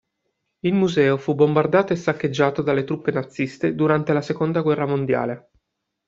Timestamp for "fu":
1.17-1.35